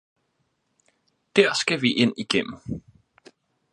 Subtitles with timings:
[1.35, 2.59] Der skal vi ind igennem!